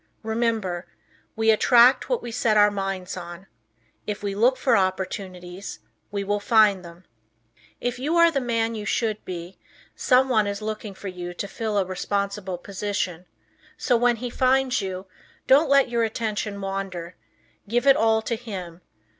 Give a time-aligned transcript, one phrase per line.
[0.23, 0.87] Remember,
[1.35, 3.45] we attract what we set our minds on.
[4.07, 5.77] If we look for opportunities,
[6.09, 7.05] we find them.
[7.79, 9.59] If you are the man you should be,
[9.95, 13.27] some one is looking for you to fill a responsible position.
[13.77, 15.05] So when he finds you,
[15.45, 17.15] don't let your attention wander.
[17.67, 18.81] Give it all to him.